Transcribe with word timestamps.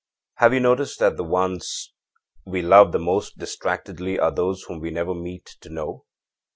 âHave 0.39 0.53
you 0.53 0.57
ever 0.57 0.63
noticed 0.63 0.97
that 0.97 1.15
the 1.15 1.23
ones 1.23 1.93
we 2.43 2.63
would 2.63 2.69
love 2.69 2.91
the 2.91 2.97
most 2.97 3.37
distractedly 3.37 4.17
are 4.17 4.31
those 4.31 4.63
whom 4.63 4.79
we 4.79 4.89
never 4.89 5.13
meet 5.13 5.45
to 5.61 5.69
know? 5.69 6.05